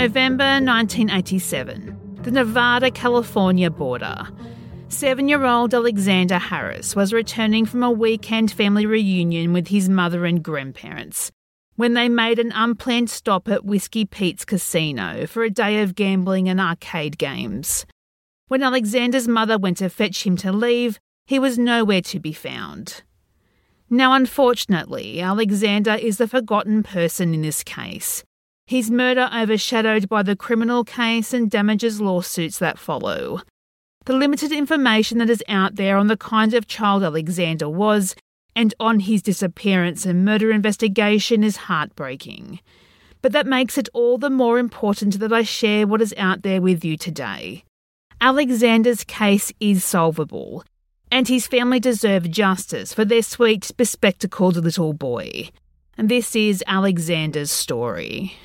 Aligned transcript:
November 0.00 0.44
1987, 0.44 2.22
the 2.22 2.30
Nevada 2.30 2.90
California 2.90 3.70
border. 3.70 4.26
Seven 4.88 5.28
year 5.28 5.44
old 5.44 5.74
Alexander 5.74 6.38
Harris 6.38 6.96
was 6.96 7.12
returning 7.12 7.66
from 7.66 7.82
a 7.82 7.90
weekend 7.90 8.50
family 8.50 8.86
reunion 8.86 9.52
with 9.52 9.68
his 9.68 9.90
mother 9.90 10.24
and 10.24 10.42
grandparents 10.42 11.30
when 11.76 11.92
they 11.92 12.08
made 12.08 12.38
an 12.38 12.50
unplanned 12.52 13.10
stop 13.10 13.46
at 13.46 13.66
Whiskey 13.66 14.06
Pete's 14.06 14.46
Casino 14.46 15.26
for 15.26 15.42
a 15.42 15.50
day 15.50 15.82
of 15.82 15.94
gambling 15.94 16.48
and 16.48 16.62
arcade 16.62 17.18
games. 17.18 17.84
When 18.48 18.62
Alexander's 18.62 19.28
mother 19.28 19.58
went 19.58 19.76
to 19.76 19.90
fetch 19.90 20.26
him 20.26 20.38
to 20.38 20.50
leave, 20.50 20.98
he 21.26 21.38
was 21.38 21.58
nowhere 21.58 22.00
to 22.00 22.18
be 22.18 22.32
found. 22.32 23.02
Now, 23.90 24.14
unfortunately, 24.14 25.20
Alexander 25.20 25.92
is 25.92 26.16
the 26.16 26.26
forgotten 26.26 26.82
person 26.82 27.34
in 27.34 27.42
this 27.42 27.62
case. 27.62 28.24
His 28.70 28.88
murder 28.88 29.28
overshadowed 29.34 30.08
by 30.08 30.22
the 30.22 30.36
criminal 30.36 30.84
case 30.84 31.34
and 31.34 31.50
damages 31.50 32.00
lawsuits 32.00 32.60
that 32.60 32.78
follow. 32.78 33.40
The 34.04 34.12
limited 34.12 34.52
information 34.52 35.18
that 35.18 35.28
is 35.28 35.42
out 35.48 35.74
there 35.74 35.96
on 35.96 36.06
the 36.06 36.16
kind 36.16 36.54
of 36.54 36.68
child 36.68 37.02
Alexander 37.02 37.68
was 37.68 38.14
and 38.54 38.72
on 38.78 39.00
his 39.00 39.22
disappearance 39.22 40.06
and 40.06 40.24
murder 40.24 40.52
investigation 40.52 41.42
is 41.42 41.66
heartbreaking. 41.66 42.60
But 43.22 43.32
that 43.32 43.44
makes 43.44 43.76
it 43.76 43.88
all 43.92 44.18
the 44.18 44.30
more 44.30 44.56
important 44.56 45.18
that 45.18 45.32
I 45.32 45.42
share 45.42 45.84
what 45.84 46.00
is 46.00 46.14
out 46.16 46.42
there 46.42 46.62
with 46.62 46.84
you 46.84 46.96
today. 46.96 47.64
Alexander's 48.20 49.02
case 49.02 49.52
is 49.58 49.82
solvable, 49.82 50.62
and 51.10 51.26
his 51.26 51.48
family 51.48 51.80
deserve 51.80 52.30
justice 52.30 52.94
for 52.94 53.04
their 53.04 53.22
sweet, 53.22 53.72
bespectacled 53.76 54.54
little 54.54 54.92
boy. 54.92 55.50
And 55.98 56.08
this 56.08 56.36
is 56.36 56.62
Alexander's 56.68 57.50
story. 57.50 58.36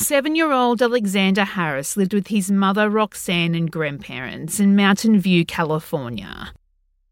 Seven 0.00 0.36
year 0.36 0.52
old 0.52 0.80
Alexander 0.80 1.42
Harris 1.42 1.96
lived 1.96 2.14
with 2.14 2.28
his 2.28 2.52
mother 2.52 2.88
Roxanne 2.88 3.56
and 3.56 3.68
grandparents 3.68 4.60
in 4.60 4.76
Mountain 4.76 5.18
View, 5.18 5.44
California. 5.44 6.52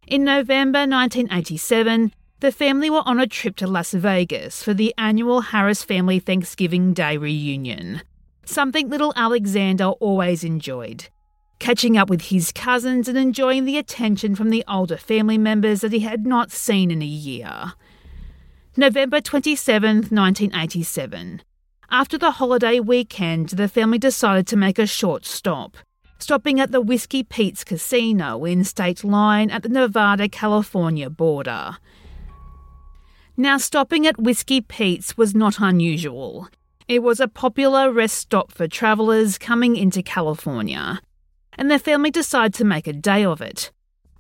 In 0.07 0.23
November 0.23 0.79
1987, 0.79 2.13
the 2.39 2.53
family 2.53 2.89
were 2.89 3.03
on 3.05 3.19
a 3.19 3.27
trip 3.27 3.57
to 3.57 3.67
Las 3.67 3.91
Vegas 3.91 4.63
for 4.63 4.73
the 4.73 4.95
annual 4.97 5.41
Harris 5.41 5.83
Family 5.83 6.21
Thanksgiving 6.21 6.95
Day 6.95 7.17
reunion, 7.17 8.03
something 8.45 8.89
little 8.89 9.13
Alexander 9.17 9.87
always 9.87 10.45
enjoyed. 10.45 11.09
Catching 11.59 11.99
up 11.99 12.09
with 12.09 12.23
his 12.23 12.53
cousins 12.53 13.09
and 13.09 13.19
enjoying 13.19 13.65
the 13.65 13.79
attention 13.79 14.37
from 14.37 14.51
the 14.51 14.65
older 14.69 14.97
family 14.97 15.39
members 15.39 15.81
that 15.81 15.93
he 15.93 16.01
had 16.01 16.25
not 16.25 16.53
seen 16.53 16.93
in 16.93 17.03
a 17.03 17.05
year. 17.05 17.73
November 18.77 19.21
27, 19.21 19.97
1987. 19.97 21.43
After 21.91 22.19
the 22.19 22.33
holiday 22.33 22.81
weekend, 22.81 23.51
the 23.51 23.69
family 23.69 23.99
decided 23.99 24.47
to 24.49 24.57
make 24.57 24.79
a 24.79 24.87
short 24.87 25.25
stop 25.25 25.77
stopping 26.19 26.59
at 26.61 26.73
the 26.73 26.81
Whiskey 26.81 27.23
Pete's 27.23 27.65
Casino 27.65 28.45
in 28.45 28.65
State 28.65 29.05
Line 29.05 29.51
at 29.51 29.63
the 29.63 29.69
Nevada 29.69 30.29
California 30.29 31.11
border. 31.11 31.77
Now, 33.37 33.59
stopping 33.59 34.07
at 34.07 34.19
Whiskey 34.19 34.61
Pete's 34.61 35.17
was 35.17 35.35
not 35.35 35.61
unusual. 35.61 36.49
It 36.89 37.03
was 37.03 37.21
a 37.21 37.29
popular 37.29 37.93
rest 37.93 38.17
stop 38.17 38.51
for 38.51 38.67
travellers 38.67 39.39
coming 39.39 39.77
into 39.77 40.03
California, 40.03 41.01
and 41.59 41.71
the 41.71 41.79
family 41.79 42.11
decided 42.11 42.55
to 42.55 42.65
make 42.65 42.87
a 42.87 42.93
day 42.93 43.25
of 43.25 43.41
it. 43.43 43.71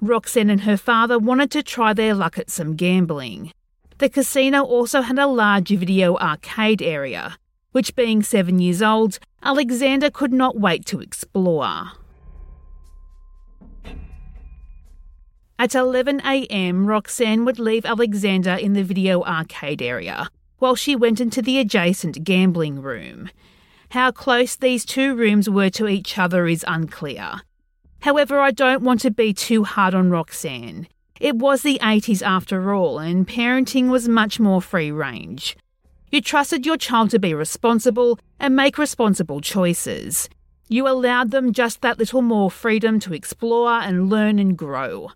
Roxanne 0.00 0.50
and 0.50 0.62
her 0.62 0.76
father 0.76 1.18
wanted 1.18 1.50
to 1.52 1.62
try 1.62 1.94
their 1.94 2.14
luck 2.14 2.38
at 2.38 2.50
some 2.50 2.76
gambling. 2.76 3.52
The 3.98 4.10
casino 4.10 4.62
also 4.62 5.00
had 5.00 5.18
a 5.18 5.26
large 5.26 5.70
video 5.70 6.16
arcade 6.18 6.82
area, 6.82 7.38
which, 7.76 7.94
being 7.94 8.22
seven 8.22 8.58
years 8.58 8.80
old, 8.80 9.18
Alexander 9.42 10.08
could 10.08 10.32
not 10.32 10.58
wait 10.58 10.86
to 10.86 10.98
explore. 10.98 11.92
At 15.58 15.72
11am, 15.72 16.86
Roxanne 16.86 17.44
would 17.44 17.58
leave 17.58 17.84
Alexander 17.84 18.54
in 18.54 18.72
the 18.72 18.82
video 18.82 19.22
arcade 19.24 19.82
area 19.82 20.30
while 20.56 20.74
she 20.74 20.96
went 20.96 21.20
into 21.20 21.42
the 21.42 21.58
adjacent 21.58 22.24
gambling 22.24 22.80
room. 22.80 23.28
How 23.90 24.10
close 24.10 24.56
these 24.56 24.86
two 24.86 25.14
rooms 25.14 25.50
were 25.50 25.68
to 25.68 25.86
each 25.86 26.16
other 26.16 26.46
is 26.46 26.64
unclear. 26.66 27.42
However, 28.00 28.40
I 28.40 28.52
don't 28.52 28.84
want 28.84 29.02
to 29.02 29.10
be 29.10 29.34
too 29.34 29.64
hard 29.64 29.94
on 29.94 30.08
Roxanne. 30.08 30.88
It 31.20 31.36
was 31.36 31.60
the 31.60 31.78
80s 31.82 32.22
after 32.22 32.72
all, 32.72 32.98
and 32.98 33.28
parenting 33.28 33.90
was 33.90 34.08
much 34.08 34.40
more 34.40 34.62
free 34.62 34.90
range. 34.90 35.58
You 36.10 36.20
trusted 36.20 36.64
your 36.64 36.76
child 36.76 37.10
to 37.10 37.18
be 37.18 37.34
responsible 37.34 38.18
and 38.38 38.54
make 38.54 38.78
responsible 38.78 39.40
choices. 39.40 40.28
You 40.68 40.88
allowed 40.88 41.30
them 41.30 41.52
just 41.52 41.80
that 41.82 41.98
little 41.98 42.22
more 42.22 42.50
freedom 42.50 43.00
to 43.00 43.12
explore 43.12 43.72
and 43.72 44.08
learn 44.08 44.38
and 44.38 44.56
grow. 44.56 45.10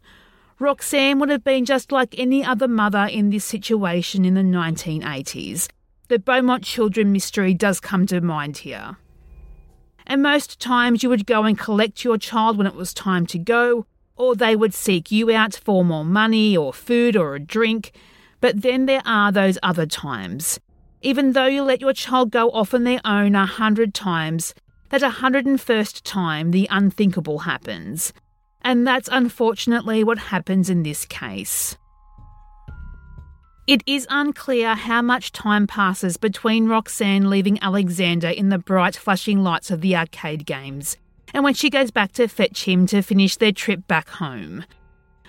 Roxanne 0.58 1.18
would 1.18 1.28
have 1.28 1.44
been 1.44 1.64
just 1.64 1.90
like 1.90 2.18
any 2.18 2.44
other 2.44 2.68
mother 2.68 3.08
in 3.10 3.30
this 3.30 3.44
situation 3.44 4.24
in 4.24 4.34
the 4.34 4.42
1980s. 4.42 5.68
The 6.08 6.18
Beaumont 6.18 6.64
children 6.64 7.12
mystery 7.12 7.54
does 7.54 7.80
come 7.80 8.06
to 8.08 8.20
mind 8.20 8.58
here. 8.58 8.96
And 10.06 10.22
most 10.22 10.58
times 10.58 11.02
you 11.02 11.08
would 11.08 11.24
go 11.24 11.44
and 11.44 11.58
collect 11.58 12.04
your 12.04 12.18
child 12.18 12.58
when 12.58 12.66
it 12.66 12.74
was 12.74 12.92
time 12.92 13.26
to 13.26 13.38
go, 13.38 13.86
or 14.16 14.34
they 14.34 14.56
would 14.56 14.74
seek 14.74 15.12
you 15.12 15.30
out 15.30 15.54
for 15.54 15.84
more 15.84 16.04
money 16.04 16.56
or 16.56 16.72
food 16.72 17.16
or 17.16 17.36
a 17.36 17.40
drink. 17.40 17.92
But 18.40 18.62
then 18.62 18.86
there 18.86 19.02
are 19.06 19.30
those 19.30 19.56
other 19.62 19.86
times. 19.86 20.58
Even 21.02 21.32
though 21.32 21.46
you 21.46 21.62
let 21.62 21.80
your 21.80 21.94
child 21.94 22.30
go 22.30 22.50
off 22.50 22.74
on 22.74 22.84
their 22.84 23.00
own 23.04 23.34
a 23.34 23.46
hundred 23.46 23.94
times, 23.94 24.54
that 24.90 25.00
101st 25.00 26.02
time 26.04 26.50
the 26.50 26.68
unthinkable 26.70 27.40
happens. 27.40 28.12
And 28.62 28.86
that's 28.86 29.08
unfortunately 29.10 30.04
what 30.04 30.18
happens 30.18 30.68
in 30.68 30.82
this 30.82 31.06
case. 31.06 31.78
It 33.66 33.82
is 33.86 34.06
unclear 34.10 34.74
how 34.74 35.00
much 35.00 35.32
time 35.32 35.66
passes 35.66 36.16
between 36.16 36.68
Roxanne 36.68 37.30
leaving 37.30 37.62
Alexander 37.62 38.28
in 38.28 38.48
the 38.48 38.58
bright 38.58 38.96
flashing 38.96 39.42
lights 39.42 39.70
of 39.70 39.80
the 39.80 39.96
arcade 39.96 40.44
games 40.44 40.96
and 41.32 41.44
when 41.44 41.54
she 41.54 41.70
goes 41.70 41.90
back 41.90 42.12
to 42.12 42.28
fetch 42.28 42.64
him 42.64 42.86
to 42.86 43.02
finish 43.02 43.36
their 43.36 43.52
trip 43.52 43.86
back 43.86 44.08
home. 44.08 44.64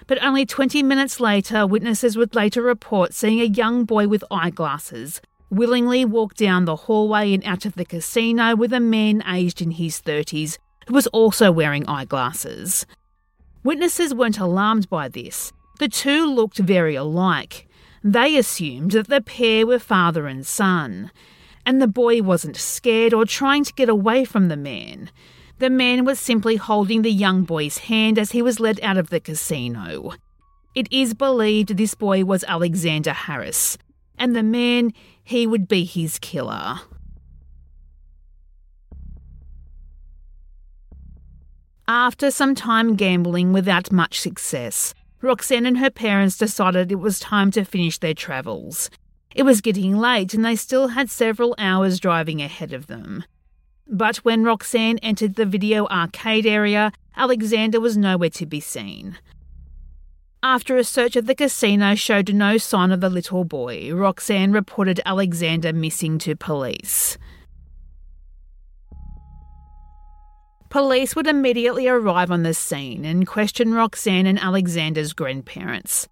But 0.07 0.21
only 0.23 0.45
20 0.45 0.83
minutes 0.83 1.19
later, 1.19 1.67
witnesses 1.67 2.17
would 2.17 2.35
later 2.35 2.61
report 2.61 3.13
seeing 3.13 3.39
a 3.39 3.45
young 3.45 3.85
boy 3.85 4.07
with 4.07 4.23
eyeglasses 4.31 5.21
willingly 5.51 6.05
walked 6.05 6.37
down 6.37 6.65
the 6.65 6.75
hallway 6.75 7.33
and 7.33 7.43
out 7.45 7.65
of 7.65 7.75
the 7.75 7.85
casino 7.85 8.55
with 8.55 8.73
a 8.73 8.79
man 8.79 9.21
aged 9.27 9.61
in 9.61 9.71
his 9.71 10.01
30s 10.01 10.57
who 10.87 10.93
was 10.93 11.07
also 11.07 11.51
wearing 11.51 11.87
eyeglasses. 11.87 12.85
Witnesses 13.63 14.15
weren't 14.15 14.39
alarmed 14.39 14.89
by 14.89 15.07
this. 15.07 15.51
The 15.77 15.89
two 15.89 16.25
looked 16.25 16.57
very 16.57 16.95
alike. 16.95 17.67
They 18.03 18.37
assumed 18.37 18.91
that 18.91 19.07
the 19.07 19.21
pair 19.21 19.67
were 19.67 19.77
father 19.77 20.25
and 20.25 20.47
son. 20.47 21.11
And 21.65 21.79
the 21.79 21.87
boy 21.87 22.23
wasn't 22.23 22.57
scared 22.57 23.13
or 23.13 23.25
trying 23.25 23.63
to 23.65 23.73
get 23.73 23.89
away 23.89 24.25
from 24.25 24.47
the 24.47 24.57
man. 24.57 25.11
The 25.59 25.69
man 25.69 26.05
was 26.05 26.19
simply 26.19 26.55
holding 26.55 27.03
the 27.03 27.11
young 27.11 27.43
boy's 27.43 27.77
hand 27.79 28.17
as 28.17 28.31
he 28.31 28.41
was 28.41 28.59
led 28.59 28.79
out 28.81 28.97
of 28.97 29.09
the 29.09 29.19
casino. 29.19 30.13
It 30.73 30.91
is 30.91 31.13
believed 31.13 31.77
this 31.77 31.93
boy 31.93 32.23
was 32.23 32.43
Alexander 32.45 33.13
Harris, 33.13 33.77
and 34.21 34.35
the 34.35 34.43
man, 34.43 34.93
he 35.23 35.47
would 35.47 35.67
be 35.67 35.83
his 35.83 36.19
killer. 36.19 36.79
After 41.87 42.29
some 42.29 42.53
time 42.53 42.95
gambling 42.95 43.51
without 43.51 43.91
much 43.91 44.21
success, 44.21 44.93
Roxanne 45.23 45.65
and 45.65 45.79
her 45.79 45.89
parents 45.89 46.37
decided 46.37 46.91
it 46.91 46.99
was 46.99 47.19
time 47.19 47.49
to 47.51 47.65
finish 47.65 47.97
their 47.97 48.13
travels. 48.13 48.91
It 49.33 49.41
was 49.41 49.59
getting 49.59 49.97
late 49.97 50.35
and 50.35 50.45
they 50.45 50.55
still 50.55 50.89
had 50.89 51.09
several 51.09 51.55
hours 51.57 51.99
driving 51.99 52.43
ahead 52.43 52.73
of 52.73 52.85
them. 52.85 53.23
But 53.87 54.17
when 54.17 54.43
Roxanne 54.43 54.99
entered 54.99 55.33
the 55.33 55.47
video 55.47 55.87
arcade 55.87 56.45
area, 56.45 56.91
Alexander 57.17 57.79
was 57.79 57.97
nowhere 57.97 58.29
to 58.29 58.45
be 58.45 58.59
seen. 58.59 59.17
After 60.43 60.75
a 60.75 60.83
search 60.83 61.15
of 61.15 61.27
the 61.27 61.35
casino 61.35 61.93
showed 61.93 62.33
no 62.33 62.57
sign 62.57 62.91
of 62.91 62.99
the 62.99 63.11
little 63.11 63.43
boy, 63.43 63.93
Roxanne 63.93 64.51
reported 64.51 64.99
Alexander 65.05 65.71
missing 65.71 66.17
to 66.17 66.35
police. 66.35 67.15
Police 70.69 71.15
would 71.15 71.27
immediately 71.27 71.87
arrive 71.87 72.31
on 72.31 72.41
the 72.41 72.55
scene 72.55 73.05
and 73.05 73.27
question 73.27 73.75
Roxanne 73.75 74.25
and 74.25 74.39
Alexander's 74.39 75.13
grandparents. 75.13 76.07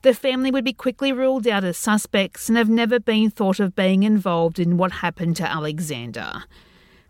The 0.00 0.14
family 0.14 0.50
would 0.50 0.64
be 0.64 0.72
quickly 0.72 1.12
ruled 1.12 1.46
out 1.46 1.64
as 1.64 1.76
suspects 1.76 2.48
and 2.48 2.56
have 2.56 2.70
never 2.70 2.98
been 2.98 3.28
thought 3.28 3.60
of 3.60 3.74
being 3.74 4.02
involved 4.02 4.58
in 4.58 4.78
what 4.78 4.92
happened 4.92 5.36
to 5.36 5.50
Alexander. 5.50 6.44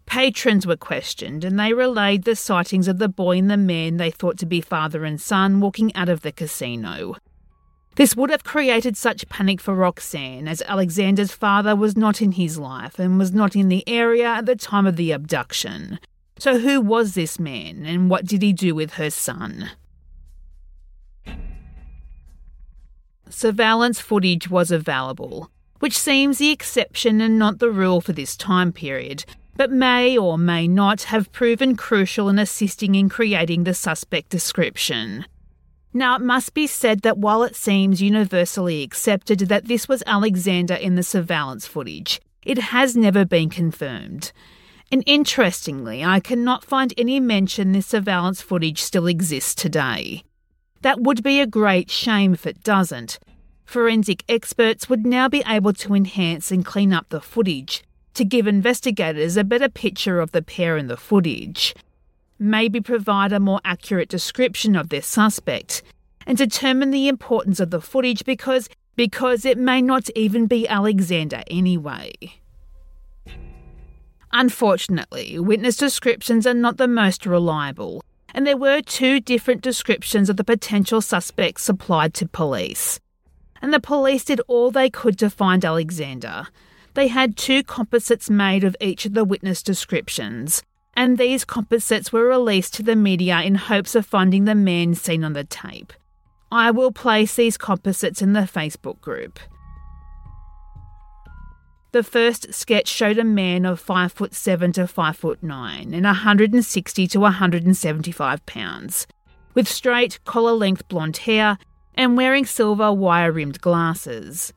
Patrons 0.06 0.66
were 0.66 0.76
questioned 0.76 1.44
and 1.44 1.58
they 1.58 1.72
relayed 1.72 2.24
the 2.24 2.36
sightings 2.36 2.88
of 2.88 2.98
the 2.98 3.08
boy 3.08 3.38
and 3.38 3.50
the 3.50 3.56
man 3.56 3.96
they 3.96 4.10
thought 4.10 4.38
to 4.38 4.46
be 4.46 4.60
father 4.60 5.04
and 5.04 5.20
son 5.20 5.60
walking 5.60 5.94
out 5.96 6.08
of 6.08 6.20
the 6.22 6.32
casino. 6.32 7.16
This 7.96 8.16
would 8.16 8.30
have 8.30 8.42
created 8.42 8.96
such 8.96 9.28
panic 9.28 9.60
for 9.60 9.74
Roxanne 9.74 10.48
as 10.48 10.62
Alexander's 10.62 11.32
father 11.32 11.76
was 11.76 11.96
not 11.96 12.20
in 12.20 12.32
his 12.32 12.58
life 12.58 12.98
and 12.98 13.18
was 13.18 13.32
not 13.32 13.54
in 13.54 13.68
the 13.68 13.88
area 13.88 14.26
at 14.26 14.46
the 14.46 14.56
time 14.56 14.86
of 14.86 14.96
the 14.96 15.12
abduction. 15.12 16.00
So, 16.38 16.58
who 16.58 16.80
was 16.80 17.14
this 17.14 17.38
man 17.38 17.86
and 17.86 18.10
what 18.10 18.26
did 18.26 18.42
he 18.42 18.52
do 18.52 18.74
with 18.74 18.94
her 18.94 19.10
son? 19.10 19.70
Surveillance 23.28 24.00
footage 24.00 24.50
was 24.50 24.72
available, 24.72 25.50
which 25.78 25.96
seems 25.96 26.38
the 26.38 26.50
exception 26.50 27.20
and 27.20 27.38
not 27.38 27.60
the 27.60 27.70
rule 27.70 28.00
for 28.00 28.12
this 28.12 28.36
time 28.36 28.72
period, 28.72 29.24
but 29.56 29.70
may 29.70 30.18
or 30.18 30.36
may 30.36 30.66
not 30.66 31.04
have 31.04 31.32
proven 31.32 31.76
crucial 31.76 32.28
in 32.28 32.38
assisting 32.38 32.94
in 32.94 33.08
creating 33.08 33.64
the 33.64 33.74
suspect 33.74 34.30
description. 34.30 35.24
Now, 35.92 36.16
it 36.16 36.22
must 36.22 36.54
be 36.54 36.66
said 36.66 37.02
that 37.02 37.18
while 37.18 37.44
it 37.44 37.54
seems 37.54 38.02
universally 38.02 38.82
accepted 38.82 39.38
that 39.40 39.66
this 39.66 39.88
was 39.88 40.02
Alexander 40.06 40.74
in 40.74 40.96
the 40.96 41.04
surveillance 41.04 41.66
footage, 41.66 42.20
it 42.44 42.58
has 42.58 42.96
never 42.96 43.24
been 43.24 43.48
confirmed. 43.48 44.32
And 44.90 45.04
interestingly, 45.06 46.04
I 46.04 46.18
cannot 46.18 46.64
find 46.64 46.92
any 46.98 47.20
mention 47.20 47.72
this 47.72 47.86
surveillance 47.86 48.42
footage 48.42 48.82
still 48.82 49.06
exists 49.06 49.54
today. 49.54 50.24
That 50.82 51.00
would 51.00 51.22
be 51.22 51.40
a 51.40 51.46
great 51.46 51.90
shame 51.90 52.34
if 52.34 52.46
it 52.46 52.64
doesn't. 52.64 53.18
Forensic 53.64 54.24
experts 54.28 54.88
would 54.88 55.06
now 55.06 55.28
be 55.28 55.42
able 55.46 55.72
to 55.74 55.94
enhance 55.94 56.50
and 56.50 56.64
clean 56.66 56.92
up 56.92 57.08
the 57.08 57.20
footage 57.20 57.84
to 58.14 58.24
give 58.24 58.46
investigators 58.46 59.36
a 59.36 59.44
better 59.44 59.68
picture 59.68 60.20
of 60.20 60.32
the 60.32 60.42
pair 60.42 60.76
in 60.76 60.86
the 60.86 60.96
footage 60.96 61.74
maybe 62.38 62.80
provide 62.80 63.32
a 63.32 63.40
more 63.40 63.60
accurate 63.64 64.08
description 64.08 64.76
of 64.76 64.88
their 64.88 65.02
suspect 65.02 65.82
and 66.26 66.36
determine 66.38 66.90
the 66.90 67.08
importance 67.08 67.60
of 67.60 67.70
the 67.70 67.80
footage 67.80 68.24
because 68.24 68.68
because 68.96 69.44
it 69.44 69.58
may 69.58 69.82
not 69.82 70.08
even 70.14 70.46
be 70.46 70.68
Alexander 70.68 71.42
anyway. 71.48 72.12
Unfortunately, 74.32 75.38
witness 75.38 75.76
descriptions 75.76 76.46
are 76.46 76.54
not 76.54 76.76
the 76.76 76.86
most 76.86 77.26
reliable, 77.26 78.04
and 78.32 78.46
there 78.46 78.56
were 78.56 78.80
two 78.80 79.18
different 79.20 79.62
descriptions 79.62 80.30
of 80.30 80.36
the 80.36 80.44
potential 80.44 81.00
suspects 81.00 81.62
supplied 81.62 82.14
to 82.14 82.26
police. 82.26 83.00
And 83.60 83.72
the 83.72 83.80
police 83.80 84.24
did 84.24 84.40
all 84.46 84.70
they 84.70 84.90
could 84.90 85.18
to 85.18 85.30
find 85.30 85.64
Alexander. 85.64 86.46
They 86.94 87.08
had 87.08 87.36
two 87.36 87.62
composites 87.64 88.30
made 88.30 88.64
of 88.64 88.76
each 88.80 89.04
of 89.04 89.14
the 89.14 89.24
witness 89.24 89.62
descriptions, 89.62 90.62
and 90.94 91.18
these 91.18 91.44
composites 91.44 92.12
were 92.12 92.24
released 92.24 92.74
to 92.74 92.82
the 92.84 92.94
media 92.94 93.40
in 93.40 93.56
hopes 93.56 93.96
of 93.96 94.06
finding 94.06 94.44
the 94.44 94.54
man 94.54 94.94
seen 94.94 95.24
on 95.24 95.32
the 95.32 95.44
tape. 95.44 95.92
I 96.52 96.70
will 96.70 96.92
place 96.92 97.34
these 97.34 97.56
composites 97.56 98.22
in 98.22 98.32
the 98.32 98.40
Facebook 98.40 99.00
group. 99.00 99.40
The 101.90 102.04
first 102.04 102.54
sketch 102.54 102.88
showed 102.88 103.18
a 103.18 103.24
man 103.24 103.64
of 103.64 103.80
5 103.80 104.12
foot 104.12 104.34
7 104.34 104.72
to 104.72 104.86
5 104.86 105.16
foot 105.16 105.42
9 105.42 105.94
and 105.94 106.04
160 106.04 107.06
to 107.08 107.20
175 107.20 108.46
pounds, 108.46 109.06
with 109.52 109.68
straight 109.68 110.18
collar 110.24 110.52
length 110.52 110.86
blonde 110.88 111.18
hair 111.18 111.58
and 111.94 112.16
wearing 112.16 112.44
silver 112.44 112.92
wire 112.92 113.32
rimmed 113.32 113.60
glasses. 113.60 114.52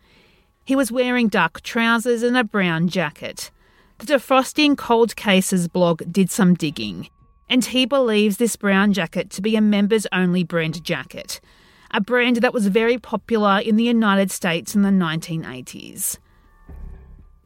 He 0.67 0.75
was 0.75 0.91
wearing 0.91 1.29
dark 1.29 1.61
trousers 1.61 2.23
and 2.23 2.35
a 2.35 2.43
brown 2.43 2.89
jacket. 2.89 3.51
The 3.99 4.05
Defrosting 4.05 4.75
Cold 4.75 5.15
Cases 5.15 5.69
blog 5.69 6.03
did 6.11 6.29
some 6.29 6.55
digging, 6.55 7.07
and 7.47 7.63
he 7.63 7.85
believes 7.85 8.35
this 8.35 8.57
brown 8.57 8.91
jacket 8.91 9.29
to 9.29 9.41
be 9.41 9.55
a 9.55 9.61
members 9.61 10.05
only 10.11 10.43
brand 10.43 10.83
jacket, 10.83 11.39
a 11.91 12.01
brand 12.01 12.41
that 12.41 12.53
was 12.53 12.67
very 12.67 12.97
popular 12.97 13.59
in 13.59 13.77
the 13.77 13.85
United 13.85 14.29
States 14.29 14.75
in 14.75 14.81
the 14.81 14.89
1980s. 14.89 16.17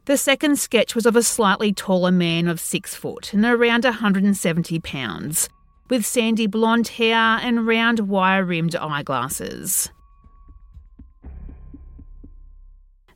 The 0.06 0.16
second 0.16 0.58
sketch 0.58 0.96
was 0.96 1.06
of 1.06 1.14
a 1.14 1.22
slightly 1.22 1.72
taller 1.72 2.10
man 2.10 2.48
of 2.48 2.58
six 2.58 2.96
foot 2.96 3.32
and 3.32 3.44
around 3.44 3.84
170 3.84 4.80
pounds, 4.80 5.48
with 5.88 6.04
sandy 6.04 6.48
blonde 6.48 6.88
hair 6.88 7.38
and 7.40 7.68
round 7.68 8.00
wire 8.00 8.44
rimmed 8.44 8.74
eyeglasses. 8.74 9.92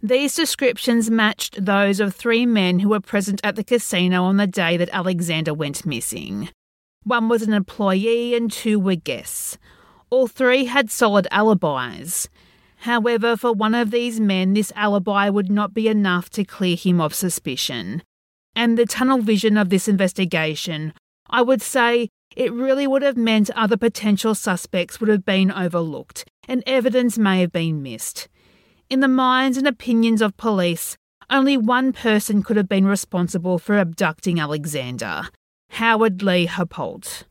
These 0.06 0.36
descriptions 0.36 1.10
matched 1.10 1.64
those 1.64 1.98
of 1.98 2.14
three 2.14 2.46
men 2.46 2.78
who 2.78 2.90
were 2.90 3.00
present 3.00 3.40
at 3.42 3.56
the 3.56 3.64
casino 3.64 4.22
on 4.22 4.36
the 4.36 4.46
day 4.46 4.76
that 4.76 4.88
Alexander 4.92 5.52
went 5.52 5.84
missing. 5.84 6.48
One 7.02 7.28
was 7.28 7.42
an 7.42 7.52
employee 7.52 8.36
and 8.36 8.48
two 8.48 8.78
were 8.78 8.94
guests. 8.94 9.58
All 10.08 10.28
three 10.28 10.66
had 10.66 10.92
solid 10.92 11.26
alibis. 11.32 12.28
However, 12.76 13.36
for 13.36 13.52
one 13.52 13.74
of 13.74 13.90
these 13.90 14.20
men, 14.20 14.54
this 14.54 14.72
alibi 14.76 15.28
would 15.28 15.50
not 15.50 15.74
be 15.74 15.88
enough 15.88 16.30
to 16.30 16.44
clear 16.44 16.76
him 16.76 17.00
of 17.00 17.12
suspicion. 17.12 18.04
And 18.54 18.78
the 18.78 18.86
tunnel 18.86 19.18
vision 19.18 19.56
of 19.56 19.70
this 19.70 19.88
investigation, 19.88 20.92
I 21.28 21.42
would 21.42 21.62
say, 21.62 22.10
it 22.36 22.52
really 22.52 22.86
would 22.86 23.02
have 23.02 23.16
meant 23.16 23.50
other 23.56 23.76
potential 23.76 24.36
suspects 24.36 25.00
would 25.00 25.08
have 25.08 25.24
been 25.24 25.50
overlooked 25.50 26.30
and 26.46 26.62
evidence 26.64 27.18
may 27.18 27.40
have 27.40 27.50
been 27.50 27.82
missed. 27.82 28.28
In 28.88 29.00
the 29.00 29.08
minds 29.08 29.58
and 29.58 29.66
opinions 29.66 30.22
of 30.22 30.36
police, 30.36 30.96
only 31.28 31.56
one 31.56 31.92
person 31.92 32.44
could 32.44 32.56
have 32.56 32.68
been 32.68 32.86
responsible 32.86 33.58
for 33.58 33.78
abducting 33.78 34.38
Alexander 34.38 35.22
Howard 35.70 36.22
Lee 36.22 36.46
Haupalt. 36.46 37.24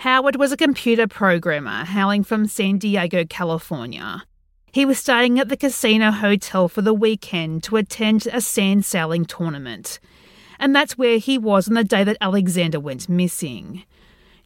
Howard 0.00 0.36
was 0.36 0.52
a 0.52 0.58
computer 0.58 1.06
programmer 1.06 1.86
hailing 1.86 2.22
from 2.22 2.46
San 2.46 2.76
Diego, 2.76 3.24
California. 3.24 4.24
He 4.72 4.84
was 4.84 4.98
staying 4.98 5.40
at 5.40 5.48
the 5.48 5.56
casino 5.56 6.10
hotel 6.10 6.68
for 6.68 6.82
the 6.82 6.92
weekend 6.92 7.62
to 7.62 7.76
attend 7.76 8.28
a 8.30 8.42
sand 8.42 8.84
sailing 8.84 9.24
tournament. 9.24 10.00
And 10.58 10.76
that's 10.76 10.98
where 10.98 11.16
he 11.16 11.38
was 11.38 11.66
on 11.66 11.74
the 11.74 11.84
day 11.84 12.04
that 12.04 12.18
Alexander 12.20 12.78
went 12.78 13.08
missing. 13.08 13.84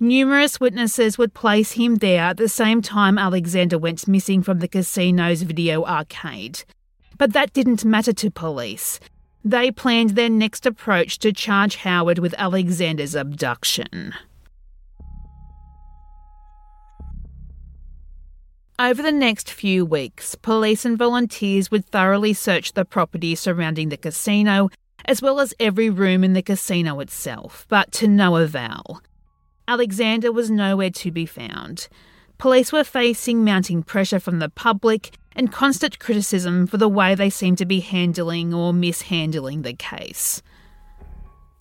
Numerous 0.01 0.61
witnesses 0.61 1.19
would 1.19 1.35
place 1.35 1.73
him 1.73 1.97
there 1.97 2.23
at 2.23 2.37
the 2.37 2.49
same 2.49 2.81
time 2.81 3.19
Alexander 3.19 3.77
went 3.77 4.07
missing 4.07 4.45
from 4.45 4.61
the 4.61 4.69
casino's 4.69 5.43
video 5.43 5.85
arcade. 5.85 6.63
But 7.17 7.33
that 7.33 7.53
didn't 7.53 7.85
matter 7.85 8.13
to 8.13 8.31
police. 8.31 9.01
They 9.45 9.73
planned 9.73 10.11
their 10.11 10.31
next 10.31 10.67
approach 10.67 11.19
to 11.19 11.33
charge 11.33 11.77
Howard 11.77 12.21
with 12.21 12.33
Alexander's 12.39 13.17
abduction. 13.17 14.15
Over 18.79 19.03
the 19.03 19.11
next 19.11 19.51
few 19.51 19.85
weeks, 19.85 20.37
police 20.37 20.85
and 20.85 20.97
volunteers 20.97 21.73
would 21.73 21.85
thoroughly 21.87 22.35
search 22.35 22.75
the 22.75 22.85
property 22.85 23.35
surrounding 23.35 23.89
the 23.89 23.97
casino, 23.97 24.71
as 25.07 25.21
well 25.21 25.41
as 25.41 25.55
every 25.59 25.91
room 25.91 26.23
in 26.23 26.35
the 26.35 26.43
casino 26.43 27.01
itself, 27.01 27.67
but 27.69 27.91
to 27.91 28.07
no 28.07 28.37
avail. 28.37 29.03
Alexander 29.69 30.33
was 30.33 30.51
nowhere 30.51 30.91
to 30.91 31.11
be 31.11 31.27
found. 31.27 31.89
Police 32.39 32.73
were 32.73 32.85
facing 32.85 33.45
mounting 33.45 33.83
pressure 33.83 34.19
from 34.19 34.39
the 34.39 34.49
public 34.49 35.19
and 35.37 35.53
constant 35.53 35.99
criticism 35.99 36.67
for 36.67 36.79
the 36.79 36.89
way 36.89 37.15
they 37.15 37.29
seemed 37.29 37.59
to 37.59 37.67
be 37.67 37.81
handling 37.81 38.55
or 38.55 38.73
mishandling 38.73 39.63
the 39.63 39.75
case. 39.75 40.43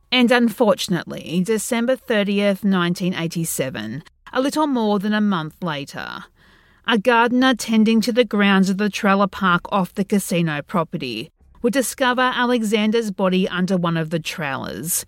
And 0.09 0.31
unfortunately, 0.31 1.43
December 1.45 1.97
30th, 1.97 2.63
1987, 2.63 4.03
a 4.31 4.41
little 4.41 4.67
more 4.67 4.99
than 4.99 5.13
a 5.13 5.19
month 5.19 5.61
later, 5.61 6.23
a 6.87 6.97
gardener 6.97 7.55
tending 7.55 7.99
to 7.99 8.13
the 8.13 8.23
grounds 8.23 8.69
of 8.69 8.77
the 8.77 8.89
trailer 8.89 9.27
park 9.27 9.63
off 9.69 9.93
the 9.93 10.05
casino 10.05 10.61
property 10.61 11.29
would 11.61 11.73
discover 11.73 12.21
Alexander's 12.21 13.11
body 13.11 13.49
under 13.49 13.75
one 13.75 13.97
of 13.97 14.11
the 14.11 14.19
trailers. 14.19 15.05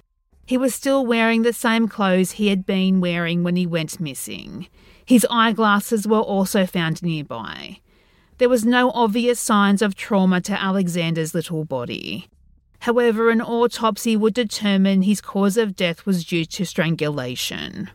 He 0.49 0.57
was 0.57 0.73
still 0.73 1.05
wearing 1.05 1.43
the 1.43 1.53
same 1.53 1.87
clothes 1.87 2.31
he 2.31 2.47
had 2.47 2.65
been 2.65 2.99
wearing 2.99 3.43
when 3.43 3.55
he 3.55 3.67
went 3.67 3.99
missing. 3.99 4.65
His 5.05 5.23
eyeglasses 5.29 6.07
were 6.07 6.21
also 6.21 6.65
found 6.65 7.03
nearby. 7.03 7.81
There 8.39 8.49
was 8.49 8.65
no 8.65 8.89
obvious 8.89 9.39
signs 9.39 9.83
of 9.83 9.93
trauma 9.93 10.41
to 10.41 10.59
Alexander's 10.59 11.35
little 11.35 11.65
body. 11.65 12.29
However, 12.79 13.29
an 13.29 13.43
autopsy 13.43 14.17
would 14.17 14.33
determine 14.33 15.03
his 15.03 15.21
cause 15.21 15.55
of 15.55 15.75
death 15.75 16.07
was 16.07 16.25
due 16.25 16.45
to 16.45 16.65
strangulation. 16.65 17.91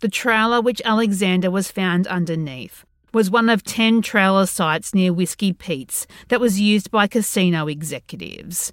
The 0.00 0.08
trailer 0.08 0.60
which 0.60 0.80
Alexander 0.84 1.50
was 1.50 1.72
found 1.72 2.06
underneath 2.06 2.84
was 3.12 3.32
one 3.32 3.48
of 3.48 3.64
10 3.64 4.00
trailer 4.00 4.46
sites 4.46 4.94
near 4.94 5.12
Whiskey 5.12 5.52
Pete's 5.52 6.06
that 6.28 6.38
was 6.38 6.60
used 6.60 6.92
by 6.92 7.08
casino 7.08 7.66
executives. 7.66 8.72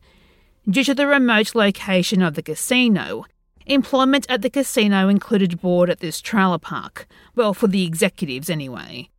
Due 0.70 0.86
to 0.86 0.96
the 0.96 1.08
remote 1.08 1.56
location 1.56 2.22
of 2.22 2.36
the 2.36 2.42
casino, 2.42 3.26
employment 3.66 4.26
at 4.30 4.42
the 4.42 4.50
casino 4.50 5.10
included 5.10 5.60
board 5.60 5.90
at 5.90 6.00
this 6.00 6.22
trailer 6.22 6.58
park, 6.58 7.06
well, 7.36 7.54
for 7.54 7.68
the 7.68 7.86
executives 7.86 8.50
anyway. 8.50 9.10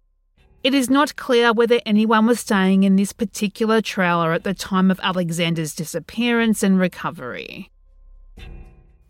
It 0.63 0.73
is 0.73 0.89
not 0.89 1.17
clear 1.17 1.53
whether 1.53 1.83
anyone 1.85 2.25
was 2.25 2.41
staying 2.41 2.85
in 2.85 2.97
this 2.97 3.13
particular 3.13 3.83
trailer 3.83 4.33
at 4.33 4.45
the 4.45 4.55
time 4.55 4.91
of 4.91 4.99
Alexander's 5.03 5.75
disappearance 5.75 6.63
and 6.63 6.79
recovery. 6.79 7.71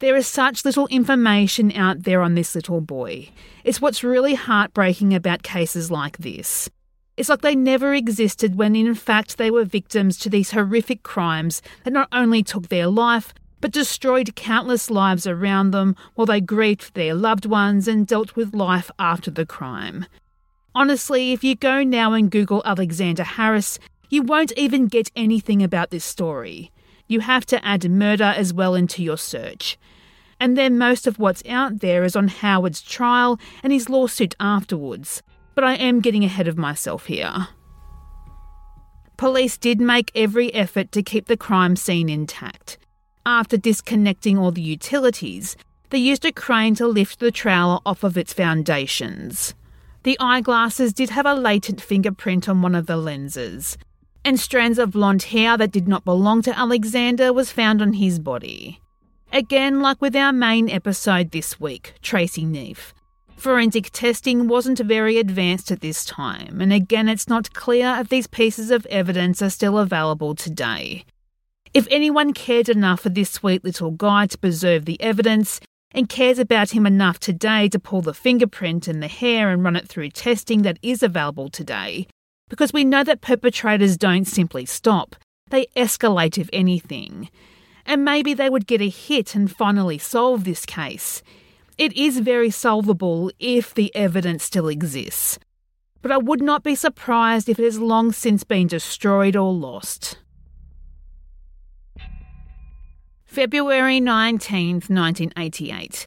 There 0.01 0.17
is 0.17 0.27
such 0.27 0.65
little 0.65 0.89
information 0.89 1.71
out 1.71 2.03
there 2.03 2.21
on 2.21 2.35
this 2.35 2.57
little 2.57 2.81
boy. 2.81 3.29
It's 3.63 3.81
what's 3.81 4.03
really 4.03 4.35
heartbreaking 4.35 5.15
about 5.15 5.45
cases 5.45 5.89
like 5.89 6.19
this. 6.19 6.69
It's 7.17 7.29
like 7.29 7.43
they 7.43 7.55
never 7.55 7.95
existed 7.95 8.57
when 8.57 8.75
in 8.75 8.95
fact 8.95 9.39
they 9.39 9.51
were 9.51 9.65
victims 9.65 10.19
to 10.19 10.31
these 10.31 10.51
horrific 10.51 11.05
crimes 11.05 11.63
that 11.85 11.93
not 11.93 12.09
only 12.11 12.43
took 12.43 12.69
their 12.69 12.89
life, 12.89 13.33
but 13.61 13.71
destroyed 13.71 14.35
countless 14.35 14.91
lives 14.91 15.27
around 15.27 15.71
them 15.71 15.97
while 16.15 16.27
they 16.27 16.41
grieved 16.41 16.95
their 16.95 17.15
loved 17.15 17.47
ones 17.47 17.87
and 17.87 18.07
dealt 18.07 18.35
with 18.35 18.55
life 18.55 18.91
after 18.99 19.31
the 19.31 19.47
crime. 19.47 20.07
Honestly, 20.75 21.33
if 21.33 21.45
you 21.45 21.55
go 21.55 21.85
now 21.85 22.13
and 22.15 22.33
Google 22.33 22.63
Alexander 22.65 23.23
Harris, 23.23 23.79
you 24.11 24.23
won't 24.23 24.53
even 24.57 24.89
get 24.89 25.11
anything 25.15 25.63
about 25.63 25.91
this 25.91 26.05
story. 26.05 26.73
You 27.07 27.21
have 27.21 27.47
to 27.47 27.65
add 27.65 27.89
murder 27.89 28.35
as 28.37 28.53
well 28.53 28.75
into 28.75 29.03
your 29.05 29.19
search. 29.19 29.79
And 30.41 30.59
then 30.59 30.77
most 30.77 31.07
of 31.07 31.21
what's 31.21 31.45
out 31.49 31.79
there 31.79 32.03
is 32.03 32.17
on 32.17 32.27
Howard's 32.27 32.83
trial 32.83 33.39
and 33.63 33.73
his 33.73 33.89
lawsuit 33.89 34.35
afterwards. 34.41 35.23
But 35.55 35.65
I 35.65 35.75
am 35.75 36.01
getting 36.01 36.25
ahead 36.25 36.49
of 36.49 36.59
myself 36.59 37.07
here. 37.07 37.49
Police 39.17 39.57
did 39.57 39.81
make 39.81 40.11
every 40.15 40.53
effort 40.53 40.91
to 40.93 41.03
keep 41.03 41.27
the 41.27 41.37
crime 41.37 41.77
scene 41.77 42.09
intact. 42.09 42.79
After 43.25 43.57
disconnecting 43.57 44.37
all 44.37 44.51
the 44.51 44.61
utilities, 44.61 45.57
they 45.91 45.99
used 45.99 46.25
a 46.25 46.33
crane 46.33 46.75
to 46.75 46.87
lift 46.87 47.21
the 47.21 47.31
trailer 47.31 47.79
off 47.87 48.03
of 48.03 48.19
its 48.19 48.33
foundations. 48.33 49.55
The 50.03 50.17
eyeglasses 50.21 50.93
did 50.93 51.11
have 51.11 51.25
a 51.25 51.35
latent 51.35 51.81
fingerprint 51.81 52.49
on 52.49 52.61
one 52.61 52.75
of 52.75 52.87
the 52.87 52.97
lenses, 52.97 53.79
and 54.25 54.39
strands 54.39 54.79
of 54.79 54.91
blonde 54.91 55.23
hair 55.25 55.57
that 55.57 55.71
did 55.71 55.87
not 55.87 56.05
belong 56.05 56.43
to 56.43 56.59
Alexander 56.59 57.33
was 57.33 57.53
found 57.53 57.81
on 57.81 57.95
his 57.95 58.19
body. 58.19 58.81
Again, 59.33 59.81
like 59.81 60.01
with 60.01 60.15
our 60.15 60.33
main 60.33 60.69
episode 60.69 61.31
this 61.31 61.59
week, 61.59 61.95
Tracy 62.03 62.45
Neef. 62.45 62.93
Forensic 63.37 63.91
testing 63.91 64.49
wasn't 64.49 64.79
very 64.79 65.19
advanced 65.19 65.71
at 65.71 65.81
this 65.81 66.05
time, 66.05 66.61
and 66.61 66.73
again, 66.73 67.09
it's 67.09 67.29
not 67.29 67.53
clear 67.53 67.97
if 68.01 68.09
these 68.09 68.27
pieces 68.27 68.71
of 68.71 68.87
evidence 68.87 69.43
are 69.43 69.51
still 69.51 69.79
available 69.79 70.35
today. 70.35 71.05
If 71.75 71.87
anyone 71.91 72.33
cared 72.33 72.69
enough 72.69 73.01
for 73.01 73.09
this 73.11 73.31
sweet 73.31 73.65
little 73.65 73.91
guy 73.91 74.27
to 74.27 74.39
preserve 74.39 74.85
the 74.85 75.01
evidence, 75.01 75.61
and 75.95 76.09
cares 76.09 76.39
about 76.39 76.73
him 76.73 76.85
enough 76.85 77.21
today 77.21 77.69
to 77.69 77.79
pull 77.79 78.03
the 78.03 78.13
fingerprint 78.13 78.89
and 78.89 79.03
the 79.03 79.09
hair 79.09 79.51
and 79.51 79.63
run 79.63 79.77
it 79.77 79.89
through 79.89 80.11
testing 80.11 80.63
that 80.63 80.79
is 80.83 81.03
available 81.03 81.49
today. 81.49 82.07
Because 82.51 82.73
we 82.73 82.85
know 82.85 83.05
that 83.05 83.21
perpetrators 83.21 83.97
don't 83.97 84.27
simply 84.27 84.67
stop, 84.67 85.15
they 85.51 85.67
escalate 85.77 86.37
if 86.37 86.51
anything. 86.53 87.31
And 87.87 88.05
maybe 88.05 88.35
they 88.35 88.51
would 88.51 88.67
get 88.67 88.81
a 88.81 88.89
hit 88.89 89.35
and 89.35 89.51
finally 89.51 89.99
solve 89.99 90.45
this 90.45 90.67
case. 90.67 91.23
It 91.77 91.93
is 91.95 92.21
very 92.21 92.51
solvable 92.51 93.31
if 93.39 93.75
the 93.75 93.95
evidence 93.95 94.45
still 94.45 94.69
exists. 94.69 95.39
But 96.03 96.13
I 96.13 96.19
would 96.19 96.43
not 96.43 96.63
be 96.63 96.75
surprised 96.75 97.49
if 97.49 97.59
it 97.59 97.65
has 97.65 97.79
long 97.79 98.13
since 98.13 98.45
been 98.45 98.67
destroyed 98.67 99.37
or 99.37 99.53
lost. 99.53 100.19
February 103.25 103.99
19, 104.01 104.75
1988. 104.75 106.07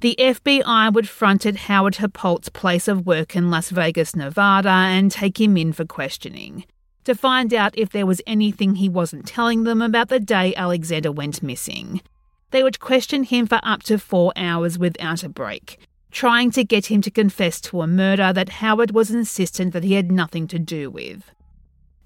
The 0.00 0.14
FBI 0.18 0.92
would 0.92 1.08
front 1.08 1.44
at 1.44 1.56
Howard 1.56 1.96
Haupalt's 1.96 2.48
place 2.48 2.86
of 2.86 3.04
work 3.04 3.34
in 3.34 3.50
Las 3.50 3.70
Vegas, 3.70 4.14
Nevada, 4.14 4.68
and 4.68 5.10
take 5.10 5.40
him 5.40 5.56
in 5.56 5.72
for 5.72 5.84
questioning 5.84 6.64
to 7.08 7.14
find 7.14 7.54
out 7.54 7.72
if 7.78 7.88
there 7.88 8.04
was 8.04 8.20
anything 8.26 8.74
he 8.74 8.86
wasn't 8.86 9.26
telling 9.26 9.64
them 9.64 9.80
about 9.80 10.10
the 10.10 10.20
day 10.20 10.54
Alexander 10.54 11.10
went 11.10 11.42
missing. 11.42 12.02
They 12.50 12.62
would 12.62 12.80
question 12.80 13.24
him 13.24 13.46
for 13.46 13.60
up 13.62 13.82
to 13.84 13.98
four 13.98 14.32
hours 14.36 14.78
without 14.78 15.22
a 15.22 15.28
break, 15.28 15.78
trying 16.10 16.50
to 16.52 16.64
get 16.64 16.86
him 16.86 17.02
to 17.02 17.10
confess 17.10 17.60
to 17.62 17.82
a 17.82 17.86
murder 17.86 18.32
that 18.32 18.48
Howard 18.48 18.92
was 18.92 19.10
insistent 19.10 19.72
that 19.72 19.84
he 19.84 19.94
had 19.94 20.10
nothing 20.10 20.46
to 20.48 20.58
do 20.58 20.90
with. 20.90 21.30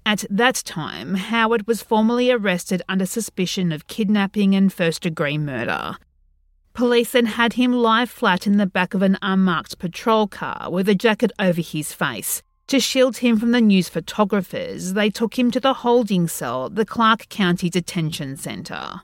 At 0.05 0.25
that 0.29 0.55
time, 0.65 1.15
Howard 1.15 1.65
was 1.65 1.81
formally 1.81 2.29
arrested 2.29 2.81
under 2.89 3.05
suspicion 3.05 3.71
of 3.71 3.87
kidnapping 3.87 4.53
and 4.53 4.71
first 4.71 5.03
degree 5.03 5.37
murder. 5.37 5.95
Police 6.73 7.11
then 7.11 7.27
had 7.27 7.53
him 7.53 7.71
lie 7.71 8.05
flat 8.05 8.45
in 8.45 8.57
the 8.57 8.65
back 8.65 8.93
of 8.93 9.01
an 9.01 9.17
unmarked 9.21 9.79
patrol 9.79 10.27
car 10.27 10.69
with 10.69 10.89
a 10.89 10.95
jacket 10.95 11.31
over 11.39 11.61
his 11.61 11.93
face. 11.93 12.41
To 12.67 12.79
shield 12.79 13.17
him 13.17 13.37
from 13.37 13.51
the 13.51 13.61
news 13.61 13.87
photographers, 13.87 14.93
they 14.93 15.09
took 15.09 15.37
him 15.37 15.51
to 15.51 15.59
the 15.59 15.73
holding 15.75 16.27
cell 16.27 16.65
at 16.65 16.75
the 16.75 16.85
Clark 16.85 17.29
County 17.29 17.69
Detention 17.69 18.35
Centre. 18.35 19.01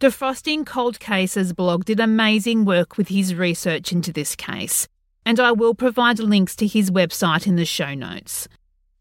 Defrosting 0.00 0.66
Cold 0.66 0.98
Cases 0.98 1.52
blog 1.52 1.84
did 1.84 2.00
amazing 2.00 2.64
work 2.64 2.96
with 2.96 3.08
his 3.08 3.34
research 3.34 3.92
into 3.92 4.12
this 4.12 4.34
case 4.34 4.88
and 5.26 5.38
I 5.38 5.52
will 5.52 5.74
provide 5.74 6.18
links 6.18 6.56
to 6.56 6.66
his 6.66 6.90
website 6.90 7.46
in 7.46 7.56
the 7.56 7.64
show 7.64 7.94
notes. 7.94 8.48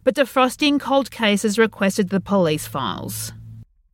But 0.03 0.15
defrosting 0.15 0.79
cold 0.79 1.11
cases 1.11 1.57
requested 1.57 2.09
the 2.09 2.19
police 2.19 2.67
files. 2.67 3.33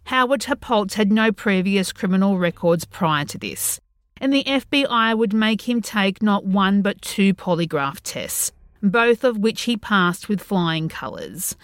Howard 0.06 0.42
Haupalt 0.42 0.94
had 0.94 1.12
no 1.12 1.32
previous 1.32 1.92
criminal 1.92 2.38
records 2.38 2.86
prior 2.86 3.26
to 3.26 3.38
this, 3.38 3.80
and 4.22 4.32
the 4.32 4.44
FBI 4.44 5.18
would 5.18 5.34
make 5.34 5.68
him 5.68 5.82
take 5.82 6.22
not 6.22 6.46
one 6.46 6.82
but 6.82 7.02
two 7.02 7.34
polygraph 7.34 8.02
tests, 8.04 8.52
both 8.84 9.24
of 9.24 9.38
which 9.38 9.64
he 9.64 9.78
passed 9.78 10.30
with 10.30 10.42
flying 10.42 10.90
colours. 10.90 11.56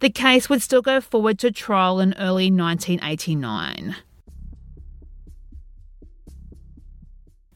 The 0.00 0.10
case 0.10 0.48
would 0.48 0.62
still 0.62 0.82
go 0.82 1.00
forward 1.00 1.38
to 1.40 1.50
trial 1.50 2.00
in 2.00 2.14
early 2.14 2.50
1989. 2.50 3.96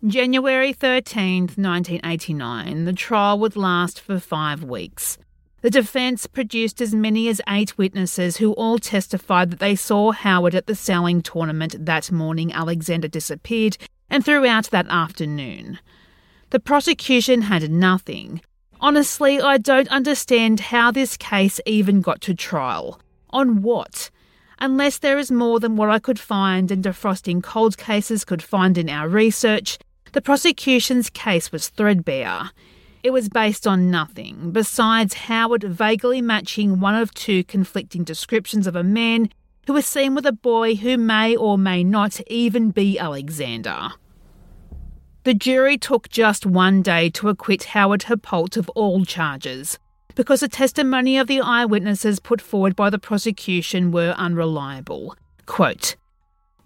January 0.06 0.72
13, 0.72 1.40
1989, 1.56 2.84
the 2.84 2.92
trial 2.92 3.36
would 3.40 3.56
last 3.56 4.00
for 4.00 4.20
five 4.20 4.62
weeks. 4.62 5.18
The 5.60 5.70
defence 5.70 6.28
produced 6.28 6.80
as 6.80 6.94
many 6.94 7.26
as 7.26 7.40
eight 7.48 7.76
witnesses 7.76 8.36
who 8.36 8.52
all 8.52 8.78
testified 8.78 9.50
that 9.50 9.58
they 9.58 9.74
saw 9.74 10.12
Howard 10.12 10.54
at 10.54 10.68
the 10.68 10.76
sailing 10.76 11.20
tournament 11.20 11.84
that 11.84 12.12
morning 12.12 12.52
Alexander 12.52 13.08
disappeared 13.08 13.76
and 14.08 14.24
throughout 14.24 14.66
that 14.66 14.86
afternoon. 14.88 15.80
The 16.50 16.60
prosecution 16.60 17.42
had 17.42 17.68
nothing. 17.68 18.40
Honestly, 18.80 19.40
I 19.40 19.58
don't 19.58 19.88
understand 19.88 20.60
how 20.60 20.92
this 20.92 21.16
case 21.16 21.60
even 21.66 22.02
got 22.02 22.20
to 22.20 22.34
trial. 22.34 23.00
On 23.30 23.62
what? 23.62 24.10
Unless 24.60 24.98
there 24.98 25.18
is 25.18 25.32
more 25.32 25.58
than 25.58 25.74
what 25.74 25.90
I 25.90 25.98
could 25.98 26.20
find 26.20 26.70
and 26.70 26.84
defrosting 26.84 27.42
cold 27.42 27.76
cases 27.76 28.24
could 28.24 28.44
find 28.44 28.78
in 28.78 28.88
our 28.88 29.08
research, 29.08 29.76
the 30.12 30.20
prosecution's 30.20 31.10
case 31.10 31.52
was 31.52 31.68
threadbare. 31.68 32.50
It 33.02 33.10
was 33.10 33.28
based 33.28 33.66
on 33.66 33.90
nothing 33.90 34.50
besides 34.50 35.14
Howard 35.14 35.62
vaguely 35.62 36.20
matching 36.20 36.80
one 36.80 36.94
of 36.94 37.14
two 37.14 37.44
conflicting 37.44 38.04
descriptions 38.04 38.66
of 38.66 38.74
a 38.74 38.82
man 38.82 39.30
who 39.66 39.72
was 39.72 39.86
seen 39.86 40.14
with 40.14 40.26
a 40.26 40.32
boy 40.32 40.74
who 40.74 40.96
may 40.96 41.36
or 41.36 41.58
may 41.58 41.84
not 41.84 42.20
even 42.26 42.70
be 42.70 42.98
Alexander. 42.98 43.90
The 45.24 45.34
jury 45.34 45.76
took 45.76 46.08
just 46.08 46.46
one 46.46 46.80
day 46.80 47.10
to 47.10 47.28
acquit 47.28 47.64
Howard 47.64 48.02
Haupalt 48.02 48.56
of 48.56 48.68
all 48.70 49.04
charges 49.04 49.78
because 50.14 50.40
the 50.40 50.48
testimony 50.48 51.18
of 51.18 51.26
the 51.28 51.40
eyewitnesses 51.40 52.18
put 52.18 52.40
forward 52.40 52.74
by 52.74 52.90
the 52.90 52.98
prosecution 52.98 53.92
were 53.92 54.14
unreliable. 54.16 55.14
Quote, 55.46 55.96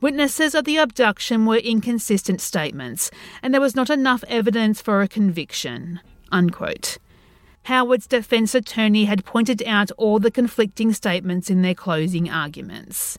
Witnesses 0.02 0.56
of 0.56 0.64
the 0.64 0.78
abduction 0.78 1.46
were 1.46 1.58
inconsistent 1.58 2.40
statements, 2.40 3.08
and 3.40 3.54
there 3.54 3.60
was 3.60 3.76
not 3.76 3.88
enough 3.88 4.24
evidence 4.26 4.82
for 4.82 5.00
a 5.00 5.06
conviction. 5.06 6.00
Unquote. 6.32 6.98
Howard's 7.66 8.08
defence 8.08 8.52
attorney 8.52 9.04
had 9.04 9.24
pointed 9.24 9.62
out 9.64 9.92
all 9.92 10.18
the 10.18 10.32
conflicting 10.32 10.92
statements 10.92 11.48
in 11.48 11.62
their 11.62 11.76
closing 11.76 12.28
arguments. 12.28 13.16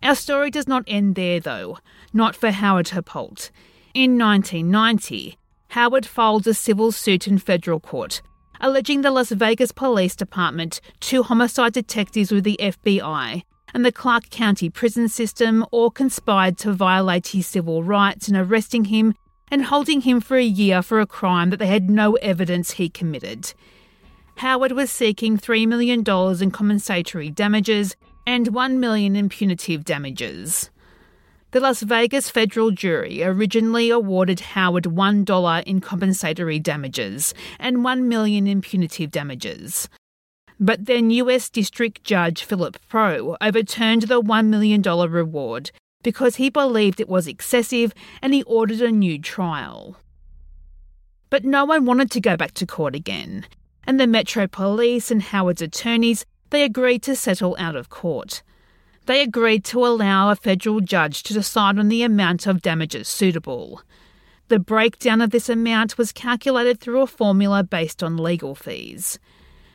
Our 0.00 0.14
story 0.14 0.52
does 0.52 0.68
not 0.68 0.84
end 0.86 1.16
there, 1.16 1.40
though, 1.40 1.78
not 2.12 2.36
for 2.36 2.52
Howard 2.52 2.86
Haupalt. 2.90 3.50
In 3.92 4.16
1990, 4.16 5.36
Howard 5.70 6.06
filed 6.06 6.46
a 6.46 6.54
civil 6.54 6.92
suit 6.92 7.26
in 7.26 7.38
federal 7.38 7.80
court, 7.80 8.22
alleging 8.60 9.00
the 9.00 9.10
Las 9.10 9.30
Vegas 9.30 9.72
Police 9.72 10.14
Department, 10.14 10.80
two 11.00 11.24
homicide 11.24 11.72
detectives 11.72 12.30
with 12.30 12.44
the 12.44 12.56
FBI, 12.60 13.42
and 13.74 13.84
the 13.84 13.92
Clark 13.92 14.30
County 14.30 14.70
prison 14.70 15.08
system 15.08 15.64
all 15.70 15.90
conspired 15.90 16.58
to 16.58 16.72
violate 16.72 17.28
his 17.28 17.46
civil 17.46 17.82
rights 17.82 18.28
in 18.28 18.36
arresting 18.36 18.86
him 18.86 19.14
and 19.50 19.64
holding 19.64 20.02
him 20.02 20.20
for 20.20 20.36
a 20.36 20.44
year 20.44 20.82
for 20.82 21.00
a 21.00 21.06
crime 21.06 21.50
that 21.50 21.58
they 21.58 21.66
had 21.66 21.90
no 21.90 22.14
evidence 22.16 22.72
he 22.72 22.88
committed. 22.88 23.52
Howard 24.36 24.72
was 24.72 24.90
seeking 24.90 25.36
$3 25.36 25.66
million 25.66 26.00
in 26.00 26.50
compensatory 26.50 27.30
damages 27.30 27.96
and 28.26 28.48
1 28.48 28.78
million 28.78 29.16
in 29.16 29.28
punitive 29.28 29.84
damages. 29.84 30.70
The 31.50 31.60
Las 31.60 31.80
Vegas 31.80 32.28
federal 32.28 32.70
jury 32.70 33.24
originally 33.24 33.88
awarded 33.88 34.40
Howard 34.40 34.84
$1 34.84 35.62
in 35.64 35.80
compensatory 35.80 36.58
damages 36.58 37.32
and 37.58 37.82
1 37.82 38.06
million 38.06 38.46
in 38.46 38.60
punitive 38.60 39.10
damages. 39.10 39.88
But 40.60 40.86
then 40.86 41.10
US 41.10 41.48
District 41.48 42.02
Judge 42.02 42.42
Philip 42.42 42.78
Pro 42.88 43.36
overturned 43.40 44.02
the 44.02 44.20
$1 44.20 44.46
million 44.46 44.82
reward, 44.82 45.70
because 46.02 46.36
he 46.36 46.50
believed 46.50 47.00
it 47.00 47.08
was 47.08 47.26
excessive 47.26 47.92
and 48.22 48.34
he 48.34 48.42
ordered 48.44 48.80
a 48.80 48.90
new 48.90 49.18
trial. 49.18 49.96
But 51.30 51.44
no 51.44 51.64
one 51.64 51.84
wanted 51.84 52.10
to 52.12 52.20
go 52.20 52.36
back 52.36 52.54
to 52.54 52.66
court 52.66 52.94
again, 52.94 53.46
and 53.84 54.00
the 54.00 54.06
Metro 54.06 54.46
Police 54.46 55.10
and 55.10 55.22
Howard's 55.22 55.62
attorneys 55.62 56.24
they 56.50 56.64
agreed 56.64 57.02
to 57.02 57.14
settle 57.14 57.54
out 57.58 57.76
of 57.76 57.90
court. 57.90 58.42
They 59.06 59.22
agreed 59.22 59.64
to 59.66 59.86
allow 59.86 60.30
a 60.30 60.36
federal 60.36 60.80
judge 60.80 61.22
to 61.24 61.34
decide 61.34 61.78
on 61.78 61.88
the 61.88 62.02
amount 62.02 62.46
of 62.46 62.62
damages 62.62 63.08
suitable. 63.08 63.82
The 64.48 64.58
breakdown 64.58 65.20
of 65.20 65.30
this 65.30 65.48
amount 65.48 65.98
was 65.98 66.10
calculated 66.10 66.80
through 66.80 67.02
a 67.02 67.06
formula 67.06 67.62
based 67.62 68.02
on 68.02 68.16
legal 68.16 68.54
fees. 68.54 69.18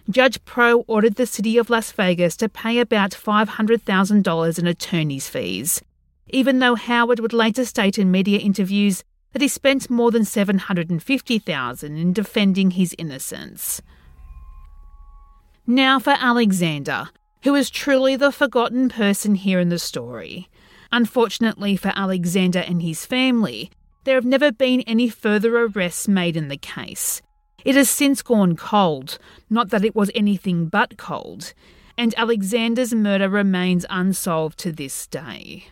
Judge 0.10 0.44
Pro 0.44 0.82
ordered 0.82 1.16
the 1.16 1.26
city 1.26 1.58
of 1.58 1.70
Las 1.70 1.92
Vegas 1.94 2.36
to 2.38 2.50
pay 2.50 2.80
about 2.80 3.12
$500,000 3.12 4.60
in 4.60 4.68
attorney's 4.68 5.30
fees, 5.30 5.82
even 6.30 6.60
though 6.60 6.76
Howard 6.76 7.20
would 7.20 7.32
later 7.32 7.64
state 7.64 7.98
in 7.98 8.12
media 8.12 8.40
interviews 8.40 9.04
that 9.32 9.42
he 9.42 9.48
spent 9.48 9.90
more 9.90 10.12
than 10.12 10.24
$750,000 10.24 11.84
in 11.84 12.14
defending 12.14 12.72
his 12.72 12.94
innocence. 12.98 13.82
Now 15.66 16.00
for 16.00 16.16
Alexander, 16.20 17.10
who 17.44 17.56
is 17.56 17.70
truly 17.70 18.18
the 18.18 18.32
forgotten 18.32 18.90
person 18.90 19.36
here 19.36 19.60
in 19.60 19.70
the 19.70 19.80
story. 19.80 20.50
Unfortunately 20.92 21.78
for 21.78 21.94
Alexander 21.96 22.60
and 22.60 22.82
his 22.82 23.06
family, 23.06 23.72
there 24.04 24.16
have 24.16 24.26
never 24.26 24.52
been 24.52 24.82
any 24.82 25.08
further 25.08 25.58
arrests 25.58 26.08
made 26.10 26.36
in 26.36 26.50
the 26.50 26.58
case. 26.58 27.22
It 27.66 27.76
has 27.76 27.90
since 27.90 28.22
gone 28.22 28.56
cold, 28.56 29.18
not 29.50 29.70
that 29.70 29.86
it 29.86 29.96
was 29.96 30.12
anything 30.14 30.68
but 30.68 30.98
cold, 30.98 31.54
and 31.98 32.14
Alexander's 32.18 32.94
murder 32.94 33.30
remains 33.30 33.86
unsolved 33.90 34.60
to 34.60 34.72
this 34.72 35.08
day. 35.08 35.66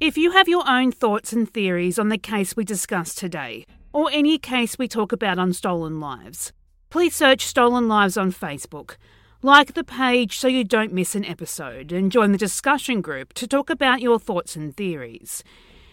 If 0.00 0.18
you 0.18 0.32
have 0.32 0.48
your 0.48 0.68
own 0.68 0.92
thoughts 0.92 1.32
and 1.32 1.50
theories 1.50 1.98
on 1.98 2.10
the 2.10 2.18
case 2.18 2.56
we 2.56 2.64
discussed 2.64 3.16
today, 3.16 3.64
or 3.92 4.10
any 4.12 4.38
case 4.38 4.76
we 4.76 4.88
talk 4.88 5.12
about 5.12 5.38
on 5.38 5.52
Stolen 5.52 5.98
Lives, 5.98 6.52
please 6.90 7.14
search 7.14 7.46
Stolen 7.46 7.88
Lives 7.88 8.16
on 8.18 8.32
Facebook. 8.32 8.96
Like 9.44 9.74
the 9.74 9.84
page 9.84 10.38
so 10.38 10.48
you 10.48 10.64
don't 10.64 10.90
miss 10.90 11.14
an 11.14 11.26
episode, 11.26 11.92
and 11.92 12.10
join 12.10 12.32
the 12.32 12.38
discussion 12.38 13.02
group 13.02 13.34
to 13.34 13.46
talk 13.46 13.68
about 13.68 14.00
your 14.00 14.18
thoughts 14.18 14.56
and 14.56 14.74
theories. 14.74 15.44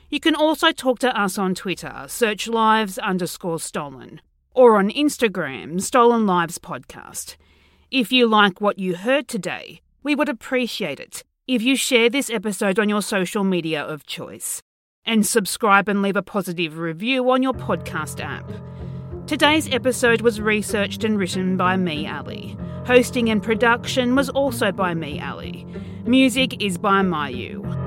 You 0.10 0.22
can 0.22 0.36
also 0.36 0.72
talk 0.72 1.00
to 1.00 1.20
us 1.20 1.38
on 1.38 1.54
Twitter, 1.54 2.06
search 2.08 2.48
lives 2.48 2.98
underscore 2.98 3.60
stolen, 3.60 4.22
or 4.56 4.78
on 4.78 4.90
Instagram, 4.90 5.82
Stolen 5.82 6.26
Lives 6.26 6.60
Podcast. 6.60 7.36
If 7.92 8.10
you 8.10 8.26
like 8.26 8.62
what 8.62 8.80
you 8.80 8.96
heard 8.96 9.28
today, 9.28 9.82
we 10.02 10.16
would 10.16 10.30
appreciate 10.30 11.02
it 11.02 11.26
if 11.46 11.62
you 11.62 11.76
share 11.76 12.10
this 12.10 12.30
episode 12.30 12.80
on 12.80 12.88
your 12.88 13.02
social 13.02 13.44
media 13.44 13.84
of 13.84 14.06
choice 14.06 14.62
and 15.04 15.28
subscribe 15.28 15.90
and 15.90 16.02
leave 16.02 16.16
a 16.16 16.24
positive 16.24 16.78
review 16.78 17.30
on 17.30 17.44
your 17.44 17.52
podcast 17.52 18.24
app. 18.24 18.50
Today's 19.32 19.74
episode 19.74 20.20
was 20.20 20.42
researched 20.42 21.06
and 21.06 21.18
written 21.18 21.56
by 21.56 21.78
me, 21.78 22.06
Ali. 22.06 22.58
Hosting 22.86 23.30
and 23.30 23.42
production 23.42 24.14
was 24.14 24.30
also 24.30 24.74
by 24.74 24.94
me, 24.94 25.22
Ali. 25.22 25.66
Music 26.06 26.62
is 26.62 26.78
by 26.78 27.02
Myuu. 27.02 27.81